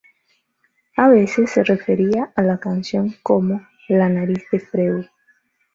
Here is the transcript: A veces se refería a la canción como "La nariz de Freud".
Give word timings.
A 0.97 1.09
veces 1.09 1.51
se 1.51 1.63
refería 1.63 2.33
a 2.35 2.41
la 2.41 2.59
canción 2.59 3.15
como 3.21 3.67
"La 3.87 4.09
nariz 4.09 4.43
de 4.51 4.59
Freud". 4.59 5.05